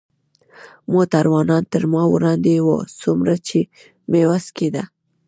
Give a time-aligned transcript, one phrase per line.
[0.91, 2.67] موټروانان تر ما وړاندې و،
[3.01, 3.59] څومره چې
[4.09, 4.83] مې وس کېده.